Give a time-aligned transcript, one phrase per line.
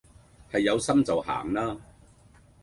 [0.51, 1.77] 係有心就行啦